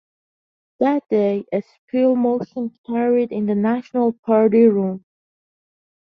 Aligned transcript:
That 0.79 1.07
day, 1.09 1.45
a 1.53 1.61
spill 1.61 2.15
motion 2.15 2.71
carried 2.87 3.31
in 3.31 3.45
the 3.45 3.53
National 3.53 4.13
party 4.13 4.63
room. 4.65 5.05